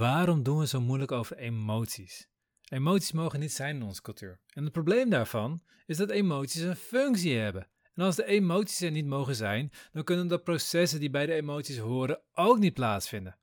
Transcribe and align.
Waarom 0.00 0.42
doen 0.42 0.58
we 0.58 0.66
zo 0.66 0.80
moeilijk 0.80 1.12
over 1.12 1.36
emoties? 1.36 2.28
Emoties 2.68 3.12
mogen 3.12 3.40
niet 3.40 3.52
zijn 3.52 3.76
in 3.76 3.82
onze 3.82 4.02
cultuur. 4.02 4.40
En 4.52 4.62
het 4.62 4.72
probleem 4.72 5.10
daarvan 5.10 5.62
is 5.86 5.96
dat 5.96 6.10
emoties 6.10 6.60
een 6.60 6.76
functie 6.76 7.36
hebben. 7.36 7.68
En 7.94 8.04
als 8.04 8.16
de 8.16 8.24
emoties 8.24 8.80
er 8.80 8.90
niet 8.90 9.06
mogen 9.06 9.34
zijn, 9.34 9.70
dan 9.92 10.04
kunnen 10.04 10.28
de 10.28 10.38
processen 10.38 11.00
die 11.00 11.10
bij 11.10 11.26
de 11.26 11.34
emoties 11.34 11.78
horen 11.78 12.22
ook 12.32 12.58
niet 12.58 12.74
plaatsvinden. 12.74 13.38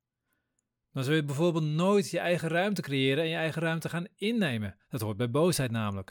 Dan 0.91 1.03
zul 1.03 1.13
je 1.13 1.23
bijvoorbeeld 1.23 1.63
nooit 1.63 2.09
je 2.09 2.19
eigen 2.19 2.49
ruimte 2.49 2.81
creëren 2.81 3.23
en 3.23 3.29
je 3.29 3.35
eigen 3.35 3.61
ruimte 3.61 3.89
gaan 3.89 4.07
innemen. 4.15 4.77
Dat 4.89 5.01
hoort 5.01 5.17
bij 5.17 5.29
boosheid 5.29 5.71
namelijk. 5.71 6.09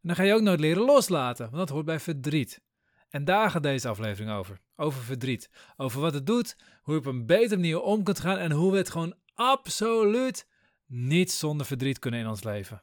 En 0.00 0.08
dan 0.08 0.16
ga 0.16 0.22
je 0.22 0.34
ook 0.34 0.42
nooit 0.42 0.60
leren 0.60 0.84
loslaten, 0.84 1.44
want 1.44 1.56
dat 1.56 1.68
hoort 1.68 1.84
bij 1.84 2.00
verdriet. 2.00 2.60
En 3.08 3.24
daar 3.24 3.50
gaat 3.50 3.62
deze 3.62 3.88
aflevering 3.88 4.30
over. 4.30 4.60
Over 4.76 5.02
verdriet. 5.02 5.50
Over 5.76 6.00
wat 6.00 6.14
het 6.14 6.26
doet, 6.26 6.56
hoe 6.82 6.94
je 6.94 7.00
op 7.00 7.06
een 7.06 7.26
betere 7.26 7.56
manier 7.56 7.80
om 7.80 8.02
kunt 8.02 8.20
gaan 8.20 8.38
en 8.38 8.52
hoe 8.52 8.70
we 8.70 8.76
het 8.76 8.90
gewoon 8.90 9.14
absoluut 9.34 10.46
niet 10.86 11.32
zonder 11.32 11.66
verdriet 11.66 11.98
kunnen 11.98 12.20
in 12.20 12.28
ons 12.28 12.42
leven. 12.42 12.82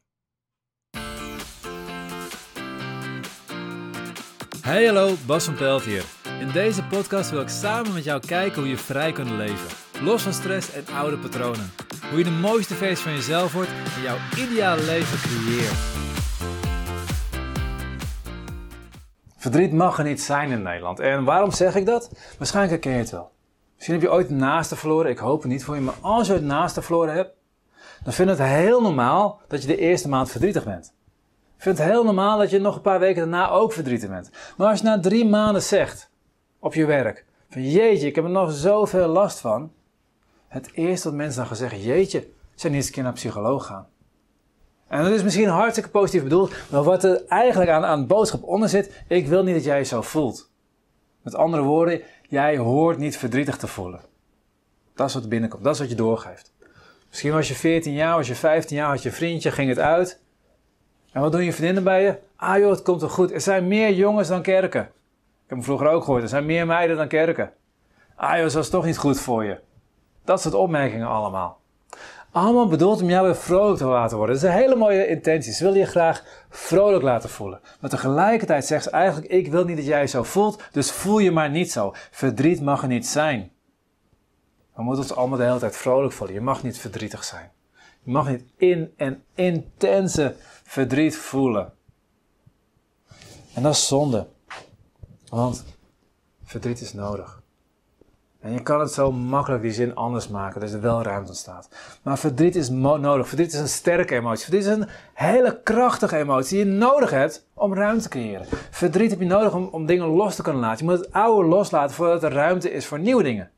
Hey 4.61 4.85
hallo, 4.85 5.15
Bas 5.25 5.45
van 5.45 5.55
Pelt 5.55 5.83
hier. 5.83 6.03
In 6.39 6.51
deze 6.51 6.83
podcast 6.83 7.29
wil 7.29 7.41
ik 7.41 7.49
samen 7.49 7.93
met 7.93 8.03
jou 8.03 8.25
kijken 8.27 8.59
hoe 8.59 8.69
je 8.69 8.77
vrij 8.77 9.11
kunt 9.11 9.29
leven. 9.29 9.67
Los 10.01 10.21
van 10.21 10.33
stress 10.33 10.71
en 10.71 10.85
oude 10.87 11.17
patronen. 11.17 11.71
Hoe 12.09 12.17
je 12.17 12.23
de 12.23 12.31
mooiste 12.31 12.73
versie 12.73 13.03
van 13.03 13.13
jezelf 13.13 13.53
wordt 13.53 13.70
en 13.95 14.01
jouw 14.01 14.17
ideale 14.37 14.83
leven 14.83 15.17
creëert. 15.17 15.89
Verdriet 19.37 19.71
mag 19.71 19.97
er 19.97 20.03
niet 20.03 20.21
zijn 20.21 20.51
in 20.51 20.61
Nederland. 20.61 20.99
En 20.99 21.23
waarom 21.23 21.51
zeg 21.51 21.75
ik 21.75 21.85
dat? 21.85 22.11
Waarschijnlijk 22.37 22.73
herken 22.73 22.91
je 22.91 22.97
het 22.97 23.11
wel. 23.11 23.31
Misschien 23.81 23.99
heb 23.99 24.09
je 24.09 24.16
ooit 24.17 24.30
een 24.30 24.38
naaste 24.38 24.76
verloren. 24.76 25.12
Ik 25.12 25.17
hoop 25.17 25.41
het 25.41 25.52
niet 25.52 25.63
voor 25.63 25.76
je. 25.76 25.81
Maar 25.81 25.95
als 26.02 26.27
je 26.27 26.34
het 26.34 26.44
naaste 26.44 26.81
verloren 26.81 27.13
hebt, 27.13 27.34
dan 28.04 28.13
vind 28.13 28.30
ik 28.30 28.38
het 28.38 28.48
heel 28.48 28.81
normaal 28.81 29.41
dat 29.48 29.62
je 29.62 29.68
de 29.68 29.77
eerste 29.77 30.10
maand 30.10 30.32
verdrietig 30.32 30.63
bent. 30.63 30.93
Ik 31.55 31.63
vind 31.63 31.77
het 31.77 31.88
heel 31.88 32.04
normaal 32.04 32.38
dat 32.38 32.49
je 32.49 32.60
nog 32.60 32.76
een 32.76 32.82
paar 32.82 32.99
weken 32.99 33.21
daarna 33.21 33.49
ook 33.49 33.73
verdrietig 33.73 34.10
bent. 34.10 34.29
Maar 34.57 34.70
als 34.70 34.79
je 34.79 34.85
na 34.85 34.99
drie 34.99 35.26
maanden 35.26 35.62
zegt 35.62 36.10
op 36.60 36.73
je 36.73 36.85
werk: 36.85 37.26
van 37.49 37.70
jeetje, 37.70 38.07
ik 38.07 38.15
heb 38.15 38.23
er 38.23 38.29
nog 38.29 38.51
zoveel 38.51 39.07
last 39.07 39.40
van. 39.40 39.71
Het 40.48 40.71
eerste 40.73 41.07
wat 41.07 41.18
mensen 41.18 41.38
dan 41.38 41.48
gaan 41.48 41.55
zeggen: 41.55 41.82
jeetje, 41.82 42.27
zijn 42.55 42.71
niet 42.71 42.82
eens 42.82 42.88
een 42.88 42.93
keer 42.93 43.04
naar 43.04 43.13
psycholoog 43.13 43.66
gaan. 43.66 43.88
En 44.88 45.04
dat 45.04 45.12
is 45.12 45.23
misschien 45.23 45.48
hartstikke 45.48 45.90
positief 45.90 46.23
bedoeld, 46.23 46.54
maar 46.70 46.84
wat 46.84 47.04
er 47.04 47.26
eigenlijk 47.27 47.71
aan, 47.71 47.85
aan 47.85 48.07
boodschap 48.07 48.43
onder 48.43 48.70
zit, 48.70 49.04
ik 49.07 49.27
wil 49.27 49.43
niet 49.43 49.55
dat 49.55 49.63
jij 49.63 49.77
je 49.77 49.84
zo 49.84 50.01
voelt. 50.01 50.49
Met 51.21 51.35
andere 51.35 51.63
woorden, 51.63 52.01
jij 52.32 52.57
hoort 52.57 52.98
niet 52.98 53.18
verdrietig 53.18 53.57
te 53.57 53.68
voelen. 53.68 54.01
Dat 54.96 55.07
is 55.07 55.13
wat 55.13 55.29
binnenkomt, 55.29 55.63
dat 55.63 55.74
is 55.74 55.79
wat 55.79 55.90
je 55.90 55.96
doorgeeft. 55.96 56.54
Misschien 57.10 57.32
was 57.32 57.48
je 57.48 57.54
14 57.54 57.93
jaar, 57.93 58.15
was 58.15 58.27
je 58.27 58.35
15 58.35 58.77
jaar, 58.77 58.90
had 58.90 59.04
je 59.04 59.12
vriendje, 59.12 59.51
ging 59.51 59.70
het 59.70 59.79
uit. 59.79 60.21
En 61.12 61.21
wat 61.21 61.32
doen 61.32 61.43
je 61.43 61.54
vriendinnen 61.54 61.84
bij 61.84 62.04
je? 62.04 62.18
Ah 62.35 62.57
joh, 62.57 62.70
het 62.70 62.82
komt 62.82 63.01
wel 63.01 63.10
goed. 63.10 63.32
Er 63.32 63.41
zijn 63.41 63.68
meer 63.68 63.93
jongens 63.93 64.28
dan 64.28 64.41
kerken. 64.41 64.81
Ik 64.81 65.47
heb 65.47 65.57
hem 65.57 65.63
vroeger 65.63 65.88
ook 65.88 66.03
gehoord, 66.03 66.23
er 66.23 66.29
zijn 66.29 66.46
meer 66.46 66.66
meiden 66.66 66.97
dan 66.97 67.07
kerken. 67.07 67.53
Ah 68.16 68.38
joh, 68.38 68.51
dat 68.51 68.63
is 68.63 68.69
toch 68.69 68.85
niet 68.85 68.97
goed 68.97 69.19
voor 69.19 69.44
je. 69.44 69.59
Dat 70.23 70.41
soort 70.41 70.53
opmerkingen 70.53 71.07
allemaal. 71.07 71.60
Allemaal 72.31 72.68
bedoeld 72.68 73.01
om 73.01 73.09
jou 73.09 73.25
weer 73.25 73.35
vrolijk 73.35 73.78
te 73.78 73.85
laten 73.85 74.18
worden. 74.18 74.35
Dat 74.35 74.44
is 74.44 74.50
een 74.50 74.56
hele 74.62 74.75
mooie 74.75 75.07
intentie. 75.07 75.53
Ze 75.53 75.63
willen 75.63 75.79
je 75.79 75.85
graag 75.85 76.24
vrolijk 76.50 77.03
laten 77.03 77.29
voelen. 77.29 77.59
Maar 77.79 77.90
tegelijkertijd 77.90 78.66
zegt 78.66 78.84
ze 78.84 78.90
eigenlijk, 78.90 79.31
ik 79.31 79.51
wil 79.51 79.66
niet 79.66 79.78
dat 79.78 79.85
jij 79.85 80.07
zo 80.07 80.23
voelt, 80.23 80.63
dus 80.72 80.91
voel 80.91 81.19
je 81.19 81.31
maar 81.31 81.50
niet 81.50 81.72
zo. 81.72 81.94
Verdriet 82.12 82.62
mag 82.62 82.81
er 82.81 82.88
niet 82.88 83.07
zijn. 83.07 83.51
We 84.75 84.84
moeten 84.84 85.03
ons 85.03 85.16
allemaal 85.16 85.38
de 85.38 85.44
hele 85.44 85.59
tijd 85.59 85.78
vrolijk 85.78 86.13
voelen. 86.13 86.35
Je 86.35 86.41
mag 86.41 86.63
niet 86.63 86.78
verdrietig 86.78 87.23
zijn. 87.23 87.51
Je 88.03 88.12
mag 88.12 88.29
niet 88.29 88.44
in 88.57 88.94
en 88.97 89.23
intense 89.35 90.35
verdriet 90.63 91.18
voelen. 91.18 91.73
En 93.53 93.63
dat 93.63 93.73
is 93.73 93.88
zonde. 93.88 94.28
Want 95.29 95.63
verdriet 96.44 96.81
is 96.81 96.94
nodig. 96.94 97.41
En 98.41 98.53
je 98.53 98.62
kan 98.62 98.79
het 98.79 98.91
zo 98.91 99.12
makkelijk 99.12 99.62
die 99.62 99.72
zin 99.72 99.96
anders 99.96 100.28
maken, 100.28 100.62
dat 100.62 100.72
er 100.72 100.81
wel 100.81 101.03
ruimte 101.03 101.29
ontstaat. 101.29 101.69
Maar 102.02 102.18
verdriet 102.18 102.56
is 102.56 102.69
nodig. 102.69 103.28
Verdriet 103.28 103.53
is 103.53 103.59
een 103.59 103.68
sterke 103.68 104.16
emotie. 104.16 104.44
Verdriet 104.44 104.66
is 104.66 104.72
een 104.72 104.88
hele 105.13 105.59
krachtige 105.63 106.18
emotie 106.18 106.57
die 106.57 106.74
je 106.74 106.78
nodig 106.78 107.09
hebt 107.09 107.47
om 107.53 107.74
ruimte 107.74 108.03
te 108.03 108.09
creëren. 108.09 108.46
Verdriet 108.72 109.09
heb 109.09 109.19
je 109.19 109.25
nodig 109.25 109.53
om, 109.53 109.69
om 109.72 109.85
dingen 109.85 110.07
los 110.07 110.35
te 110.35 110.41
kunnen 110.41 110.62
laten. 110.62 110.85
Je 110.85 110.91
moet 110.91 111.02
het 111.06 111.13
oude 111.13 111.47
loslaten 111.47 111.96
voordat 111.96 112.24
er 112.24 112.31
ruimte 112.31 112.72
is 112.72 112.85
voor 112.85 113.00
nieuwe 113.00 113.24
dingen. 113.24 113.52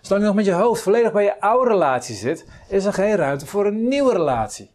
Zolang 0.00 0.22
je 0.22 0.28
nog 0.28 0.36
met 0.36 0.46
je 0.46 0.52
hoofd 0.52 0.82
volledig 0.82 1.12
bij 1.12 1.24
je 1.24 1.40
oude 1.40 1.70
relatie 1.70 2.14
zit, 2.14 2.46
is 2.68 2.84
er 2.84 2.92
geen 2.92 3.16
ruimte 3.16 3.46
voor 3.46 3.66
een 3.66 3.88
nieuwe 3.88 4.12
relatie. 4.12 4.70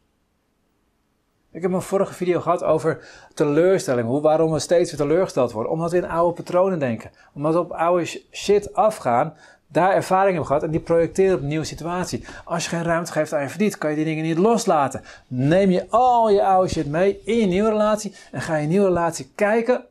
Ik 1.53 1.61
heb 1.61 1.71
een 1.71 1.81
vorige 1.81 2.13
video 2.13 2.41
gehad 2.41 2.63
over 2.63 3.07
teleurstelling. 3.33 4.07
Hoe, 4.07 4.21
waarom 4.21 4.51
we 4.51 4.59
steeds 4.59 4.91
weer 4.91 4.99
teleurgesteld 4.99 5.51
worden. 5.51 5.71
Omdat 5.71 5.91
we 5.91 5.97
in 5.97 6.09
oude 6.09 6.33
patronen 6.33 6.79
denken. 6.79 7.11
Omdat 7.33 7.53
we 7.53 7.59
op 7.59 7.71
oude 7.71 8.21
shit 8.31 8.73
afgaan. 8.73 9.33
Daar 9.67 9.93
ervaring 9.93 10.29
hebben 10.29 10.45
gehad 10.45 10.63
en 10.63 10.71
die 10.71 10.79
projecteren 10.79 11.35
op 11.35 11.41
een 11.41 11.47
nieuwe 11.47 11.65
situatie. 11.65 12.25
Als 12.43 12.63
je 12.63 12.69
geen 12.69 12.83
ruimte 12.83 13.11
geeft 13.11 13.33
aan 13.33 13.41
je 13.41 13.49
verdriet, 13.49 13.77
kan 13.77 13.89
je 13.89 13.95
die 13.95 14.05
dingen 14.05 14.23
niet 14.23 14.37
loslaten. 14.37 15.03
Neem 15.27 15.71
je 15.71 15.85
al 15.89 16.29
je 16.29 16.43
oude 16.43 16.69
shit 16.69 16.87
mee 16.87 17.21
in 17.23 17.37
je 17.37 17.45
nieuwe 17.45 17.69
relatie. 17.69 18.15
En 18.31 18.41
ga 18.41 18.55
je 18.55 18.67
nieuwe 18.67 18.87
relatie 18.87 19.31
kijken 19.35 19.85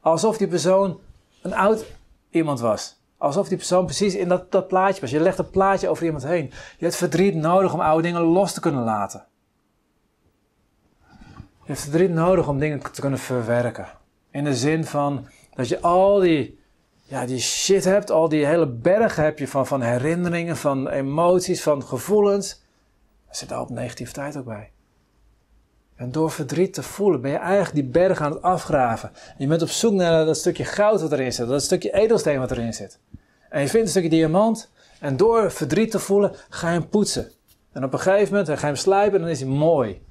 alsof 0.00 0.36
die 0.36 0.48
persoon 0.48 0.98
een 1.42 1.54
oud 1.54 1.84
iemand 2.30 2.60
was. 2.60 2.96
Alsof 3.16 3.48
die 3.48 3.56
persoon 3.56 3.84
precies 3.84 4.14
in 4.14 4.28
dat, 4.28 4.52
dat 4.52 4.68
plaatje 4.68 5.00
was. 5.00 5.10
Je 5.10 5.20
legt 5.20 5.38
een 5.38 5.50
plaatje 5.50 5.88
over 5.88 6.04
iemand 6.04 6.26
heen. 6.26 6.52
Je 6.78 6.84
hebt 6.84 6.96
verdriet 6.96 7.34
nodig 7.34 7.74
om 7.74 7.80
oude 7.80 8.02
dingen 8.02 8.20
los 8.22 8.52
te 8.52 8.60
kunnen 8.60 8.84
laten. 8.84 9.24
Je 11.66 11.72
hebt 11.72 11.84
verdriet 11.84 12.10
nodig 12.10 12.48
om 12.48 12.58
dingen 12.58 12.80
te 12.92 13.00
kunnen 13.00 13.18
verwerken. 13.18 13.86
In 14.30 14.44
de 14.44 14.54
zin 14.54 14.84
van 14.84 15.26
dat 15.54 15.68
je 15.68 15.80
al 15.80 16.20
die, 16.20 16.58
ja, 17.02 17.26
die 17.26 17.38
shit 17.38 17.84
hebt, 17.84 18.10
al 18.10 18.28
die 18.28 18.46
hele 18.46 18.66
bergen 18.66 19.24
heb 19.24 19.38
je 19.38 19.48
van, 19.48 19.66
van 19.66 19.82
herinneringen, 19.82 20.56
van 20.56 20.88
emoties, 20.88 21.62
van 21.62 21.84
gevoelens. 21.84 22.62
Er 23.28 23.36
zit 23.36 23.52
ook 23.52 23.70
negativiteit 23.70 24.36
ook 24.36 24.44
bij. 24.44 24.70
En 25.96 26.12
door 26.12 26.30
verdriet 26.30 26.74
te 26.74 26.82
voelen 26.82 27.20
ben 27.20 27.30
je 27.30 27.36
eigenlijk 27.36 27.74
die 27.74 28.02
berg 28.02 28.20
aan 28.20 28.32
het 28.32 28.42
afgraven. 28.42 29.10
Je 29.38 29.46
bent 29.46 29.62
op 29.62 29.68
zoek 29.68 29.92
naar 29.92 30.24
dat 30.24 30.36
stukje 30.36 30.64
goud 30.64 31.00
wat 31.00 31.12
erin 31.12 31.32
zit, 31.32 31.48
dat 31.48 31.62
stukje 31.62 31.92
edelsteen 31.92 32.38
wat 32.38 32.50
erin 32.50 32.74
zit. 32.74 32.98
En 33.48 33.60
je 33.60 33.68
vindt 33.68 33.86
een 33.86 33.92
stukje 33.92 34.10
diamant 34.10 34.70
en 35.00 35.16
door 35.16 35.50
verdriet 35.50 35.90
te 35.90 35.98
voelen 35.98 36.34
ga 36.48 36.70
je 36.70 36.78
hem 36.78 36.88
poetsen. 36.88 37.30
En 37.72 37.84
op 37.84 37.92
een 37.92 38.00
gegeven 38.00 38.30
moment 38.30 38.48
ga 38.48 38.54
je 38.54 38.66
hem 38.66 38.76
slijpen 38.76 39.14
en 39.14 39.20
dan 39.20 39.30
is 39.30 39.40
hij 39.40 39.48
mooi. 39.48 40.04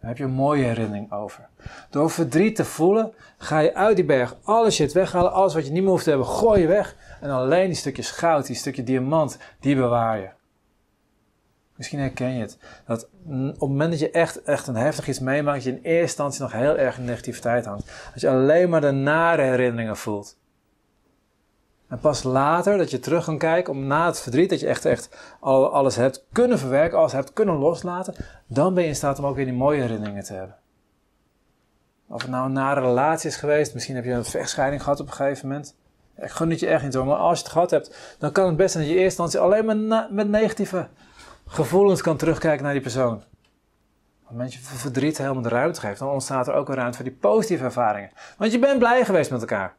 Daar 0.00 0.10
heb 0.10 0.18
je 0.18 0.24
een 0.24 0.30
mooie 0.30 0.64
herinnering 0.64 1.12
over. 1.12 1.48
Door 1.90 2.10
verdriet 2.10 2.56
te 2.56 2.64
voelen, 2.64 3.12
ga 3.38 3.58
je 3.58 3.74
uit 3.74 3.96
die 3.96 4.04
berg 4.04 4.36
alle 4.42 4.70
shit 4.70 4.92
weghalen. 4.92 5.32
Alles 5.32 5.54
wat 5.54 5.66
je 5.66 5.72
niet 5.72 5.82
meer 5.82 5.90
hoeft 5.90 6.04
te 6.04 6.10
hebben, 6.10 6.28
gooi 6.28 6.60
je 6.60 6.66
weg. 6.66 6.96
En 7.20 7.30
alleen 7.30 7.66
die 7.66 7.76
stukjes 7.76 8.10
goud, 8.10 8.46
die 8.46 8.56
stukje 8.56 8.82
diamant, 8.82 9.38
die 9.60 9.76
bewaar 9.76 10.18
je. 10.18 10.28
Misschien 11.76 11.98
herken 11.98 12.34
je 12.34 12.40
het. 12.40 12.58
Dat 12.86 13.04
op 13.04 13.30
het 13.30 13.58
moment 13.58 13.90
dat 13.90 14.00
je 14.00 14.10
echt, 14.10 14.42
echt 14.42 14.66
een 14.66 14.76
heftig 14.76 15.08
iets 15.08 15.18
meemaakt, 15.18 15.62
je 15.62 15.70
in 15.70 15.80
eerste 15.82 16.00
instantie 16.00 16.40
nog 16.40 16.52
heel 16.52 16.76
erg 16.76 16.98
in 16.98 17.04
negativiteit 17.04 17.64
hangt. 17.64 18.10
Dat 18.12 18.20
je 18.20 18.28
alleen 18.28 18.68
maar 18.68 18.80
de 18.80 18.90
nare 18.90 19.42
herinneringen 19.42 19.96
voelt. 19.96 20.36
En 21.88 21.98
pas 21.98 22.22
later 22.22 22.78
dat 22.78 22.90
je 22.90 22.98
terug 22.98 23.24
kan 23.24 23.38
kijken, 23.38 23.72
om 23.72 23.86
na 23.86 24.06
het 24.06 24.20
verdriet, 24.20 24.50
dat 24.50 24.60
je 24.60 24.66
echt, 24.66 24.84
echt 24.84 25.36
alles 25.40 25.96
hebt 25.96 26.24
kunnen 26.32 26.58
verwerken, 26.58 26.98
alles 26.98 27.12
hebt 27.12 27.32
kunnen 27.32 27.56
loslaten, 27.56 28.14
dan 28.46 28.74
ben 28.74 28.82
je 28.82 28.88
in 28.88 28.96
staat 28.96 29.18
om 29.18 29.26
ook 29.26 29.36
weer 29.36 29.44
die 29.44 29.54
mooie 29.54 29.80
herinneringen 29.80 30.24
te 30.24 30.32
hebben. 30.32 30.56
Of 32.08 32.22
het 32.22 32.30
nou 32.30 32.46
een 32.46 32.52
nare 32.52 32.80
relatie 32.80 33.30
is 33.30 33.36
geweest, 33.36 33.74
misschien 33.74 33.94
heb 33.94 34.04
je 34.04 34.10
een 34.10 34.24
vechtscheiding 34.24 34.82
gehad 34.82 35.00
op 35.00 35.06
een 35.06 35.12
gegeven 35.12 35.48
moment. 35.48 35.76
Ik 36.16 36.30
gun 36.30 36.50
het 36.50 36.60
je 36.60 36.66
echt 36.66 36.84
niet 36.84 36.94
hoor, 36.94 37.06
maar 37.06 37.16
als 37.16 37.38
je 37.38 37.44
het 37.44 37.52
gehad 37.52 37.70
hebt, 37.70 38.16
dan 38.18 38.32
kan 38.32 38.46
het 38.46 38.56
best 38.56 38.72
zijn 38.72 38.84
dat 38.84 38.92
je 38.92 38.98
in 38.98 39.04
eerste 39.04 39.22
instantie 39.22 39.52
alleen 39.52 39.88
maar 39.88 40.06
met 40.10 40.28
negatieve 40.28 40.88
gevoelens 41.46 42.02
kan 42.02 42.16
terugkijken 42.16 42.64
naar 42.64 42.72
die 42.72 42.82
persoon. 42.82 43.22
Als 44.38 44.54
je 44.54 44.60
verdriet 44.60 45.18
helemaal 45.18 45.42
de 45.42 45.48
ruimte 45.48 45.80
geeft, 45.80 45.98
dan 45.98 46.08
ontstaat 46.08 46.48
er 46.48 46.54
ook 46.54 46.68
een 46.68 46.74
ruimte 46.74 46.96
voor 46.96 47.06
die 47.06 47.16
positieve 47.20 47.64
ervaringen. 47.64 48.10
Want 48.38 48.52
je 48.52 48.58
bent 48.58 48.78
blij 48.78 49.04
geweest 49.04 49.30
met 49.30 49.40
elkaar. 49.40 49.76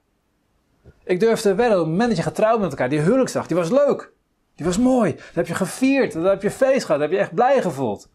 Ik 1.09 1.19
durf 1.19 1.41
te 1.41 1.55
wedden, 1.55 1.81
op 1.81 2.11
getrouwd 2.11 2.59
met 2.59 2.69
elkaar, 2.69 2.89
die 2.89 2.99
huwelijksdag, 2.99 3.47
die 3.47 3.57
was 3.57 3.69
leuk. 3.69 4.11
Die 4.55 4.65
was 4.65 4.77
mooi. 4.77 5.15
Dat 5.15 5.35
heb 5.35 5.47
je 5.47 5.55
gevierd, 5.55 6.13
dat 6.13 6.23
heb 6.23 6.41
je 6.41 6.51
feest 6.51 6.85
gehad, 6.85 7.01
dat 7.01 7.09
heb 7.09 7.11
je 7.11 7.17
echt 7.17 7.33
blij 7.33 7.61
gevoeld. 7.61 8.09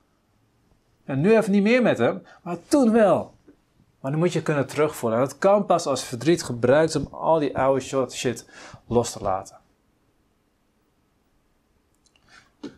En 1.05 1.21
nu 1.21 1.37
even 1.37 1.53
niet 1.53 1.63
meer 1.63 1.83
met 1.83 1.99
hem, 1.99 2.23
maar 2.43 2.57
toen 2.69 2.93
wel. 2.93 3.35
Maar 4.01 4.11
dan 4.11 4.21
moet 4.21 4.33
je 4.33 4.43
kunnen 4.43 4.67
terugvoelen. 4.67 5.19
En 5.19 5.25
dat 5.25 5.39
kan 5.39 5.67
pas 5.67 5.87
als 5.87 6.05
verdriet 6.05 6.43
gebruikt 6.43 6.97
om 6.97 7.09
al 7.11 7.39
die 7.39 7.59
oude 7.59 8.09
shit 8.11 8.49
los 8.87 9.13
te 9.13 9.23
laten. 9.23 9.59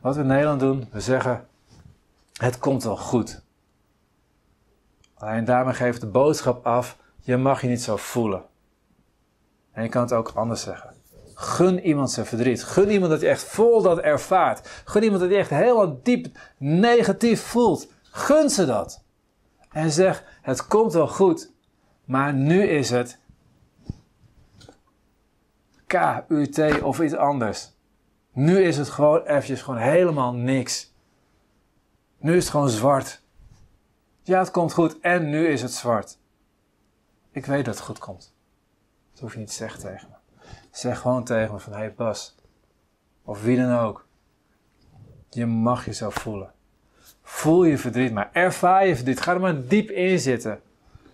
Wat 0.00 0.14
we 0.14 0.20
in 0.20 0.26
Nederland 0.26 0.60
doen, 0.60 0.88
we 0.92 1.00
zeggen: 1.00 1.46
het 2.32 2.58
komt 2.58 2.84
wel 2.84 2.96
goed. 2.96 3.42
Alleen 5.14 5.44
daarmee 5.44 5.74
geeft 5.74 6.00
de 6.00 6.06
boodschap 6.06 6.66
af: 6.66 6.96
je 7.20 7.36
mag 7.36 7.60
je 7.60 7.68
niet 7.68 7.82
zo 7.82 7.96
voelen. 7.96 8.44
En 9.76 9.82
je 9.82 9.88
kan 9.88 10.02
het 10.02 10.12
ook 10.12 10.32
anders 10.34 10.62
zeggen. 10.62 10.94
gun 11.34 11.80
iemand 11.80 12.10
zijn 12.10 12.26
verdriet. 12.26 12.64
Gun 12.64 12.90
iemand 12.90 13.10
dat 13.10 13.20
hij 13.20 13.30
echt 13.30 13.42
vol 13.42 13.82
dat 13.82 13.98
ervaart. 13.98 14.68
Gun 14.84 15.02
iemand 15.02 15.20
dat 15.20 15.30
hij 15.30 15.38
echt 15.38 15.50
helemaal 15.50 16.00
diep 16.02 16.38
negatief 16.58 17.42
voelt. 17.42 17.92
Gun 18.02 18.50
ze 18.50 18.66
dat. 18.66 19.04
En 19.70 19.90
zeg, 19.90 20.24
het 20.42 20.66
komt 20.66 20.92
wel 20.92 21.08
goed, 21.08 21.52
maar 22.04 22.34
nu 22.34 22.62
is 22.62 22.90
het 22.90 23.18
K-U-T 25.86 26.82
of 26.82 27.00
iets 27.00 27.14
anders. 27.14 27.72
Nu 28.32 28.62
is 28.62 28.76
het 28.76 28.88
gewoon 28.88 29.22
eventjes 29.22 29.62
gewoon 29.62 29.80
helemaal 29.80 30.32
niks. 30.32 30.92
Nu 32.18 32.36
is 32.36 32.42
het 32.42 32.50
gewoon 32.50 32.68
zwart. 32.68 33.22
Ja, 34.22 34.38
het 34.38 34.50
komt 34.50 34.72
goed 34.72 35.00
en 35.00 35.30
nu 35.30 35.46
is 35.46 35.62
het 35.62 35.72
zwart. 35.72 36.18
Ik 37.30 37.46
weet 37.46 37.64
dat 37.64 37.74
het 37.74 37.84
goed 37.84 37.98
komt. 37.98 38.34
Dat 39.16 39.24
hoef 39.24 39.32
je 39.32 39.38
niet 39.38 39.48
te 39.48 39.54
zeggen 39.54 39.80
tegen 39.80 40.08
me. 40.10 40.46
Zeg 40.70 40.98
gewoon 40.98 41.24
tegen 41.24 41.52
me 41.52 41.60
van, 41.60 41.72
hé 41.72 41.78
hey 41.78 41.94
Bas, 41.94 42.34
of 43.24 43.42
wie 43.42 43.56
dan 43.56 43.78
ook. 43.78 44.06
Je 45.30 45.46
mag 45.46 45.84
jezelf 45.84 46.14
voelen. 46.14 46.52
Voel 47.22 47.64
je 47.64 47.78
verdriet 47.78 48.12
maar. 48.12 48.30
Ervaar 48.32 48.86
je 48.86 48.94
verdriet. 48.94 49.20
Ga 49.20 49.32
er 49.32 49.40
maar 49.40 49.66
diep 49.66 49.90
in 49.90 50.18
zitten. 50.18 50.60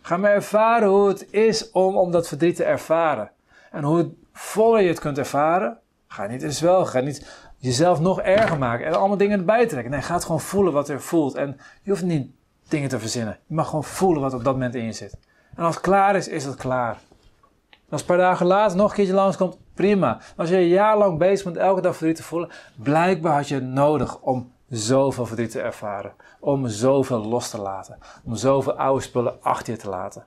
Ga 0.00 0.16
maar 0.16 0.31
ervaren 0.31 0.88
hoe 0.88 1.08
het 1.08 1.32
is 1.32 1.70
om, 1.70 1.96
om 1.96 2.10
dat 2.10 2.28
verdriet 2.28 2.56
te 2.56 2.64
ervaren. 2.64 3.31
En 3.70 3.84
hoe 3.84 4.10
voller 4.32 4.81
je 4.81 4.88
het 4.88 5.00
kunt 5.00 5.19
ervaren. 5.19 5.78
Ga 6.06 6.26
niet 6.26 6.43
in 6.43 6.52
zwel. 6.52 6.87
Ga 6.87 7.00
niet 7.00 7.50
jezelf 7.56 8.00
nog 8.00 8.20
erger 8.20 8.58
maken. 8.58 8.87
En 8.87 8.94
allemaal 8.94 9.16
dingen 9.16 9.38
erbij 9.38 9.66
trekken. 9.66 9.90
Nee, 9.90 10.02
ga 10.02 10.14
het 10.14 10.25
gewoon 10.25 10.40
voelen 10.40 10.72
wat 10.72 10.88
er 10.88 11.00
voelt. 11.00 11.34
En 11.34 11.58
je 11.82 11.90
hoeft 11.90 12.02
niet 12.02 12.31
dingen 12.69 12.88
te 12.88 12.98
verzinnen. 12.98 13.38
Je 13.46 13.55
mag 13.55 13.66
gewoon 13.66 13.84
voelen 13.84 14.22
wat 14.22 14.34
op 14.34 14.44
dat 14.44 14.52
moment 14.52 14.75
in 14.75 14.94
zit. 14.94 15.19
En 15.55 15.64
als 15.64 15.75
het 15.75 15.84
klaar 15.84 16.16
is, 16.16 16.28
is 16.28 16.44
het 16.44 16.56
klaar. 16.56 16.98
Als 17.92 18.00
een 18.00 18.06
paar 18.06 18.16
dagen 18.16 18.46
later 18.46 18.76
nog 18.76 18.88
een 18.90 18.96
keertje 18.96 19.14
langskomt, 19.14 19.58
prima. 19.74 20.20
Als 20.36 20.48
je 20.48 20.56
een 20.56 20.68
jaar 20.68 20.98
lang 20.98 21.18
bezig 21.18 21.44
bent 21.44 21.56
elke 21.56 21.80
dag 21.80 21.96
verdriet 21.96 22.16
te 22.16 22.22
voelen, 22.22 22.50
blijkbaar 22.76 23.34
had 23.34 23.48
je 23.48 23.54
het 23.54 23.64
nodig 23.64 24.20
om 24.20 24.52
zoveel 24.68 25.26
verdriet 25.26 25.50
te 25.50 25.60
ervaren. 25.60 26.14
Om 26.40 26.68
zoveel 26.68 27.24
los 27.24 27.50
te 27.50 27.58
laten. 27.60 27.98
Om 28.24 28.36
zoveel 28.36 28.72
oude 28.72 29.02
spullen 29.02 29.42
achter 29.42 29.72
je 29.72 29.78
te 29.78 29.88
laten. 29.88 30.26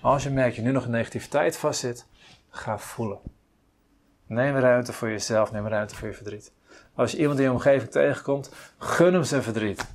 Als 0.00 0.22
je 0.22 0.30
merkt 0.30 0.56
je 0.56 0.62
nu 0.62 0.72
nog 0.72 0.88
negativiteit 0.88 1.56
vastzit, 1.56 2.06
ga 2.48 2.78
voelen. 2.78 3.18
Neem 4.26 4.56
ruimte 4.56 4.92
voor 4.92 5.10
jezelf, 5.10 5.52
neem 5.52 5.66
ruimte 5.66 5.94
voor 5.94 6.08
je 6.08 6.14
verdriet. 6.14 6.52
Als 6.94 7.10
je 7.10 7.18
iemand 7.18 7.38
in 7.38 7.44
je 7.44 7.50
omgeving 7.50 7.90
tegenkomt, 7.90 8.50
gun 8.78 9.12
hem 9.12 9.24
zijn 9.24 9.42
verdriet. 9.42 9.94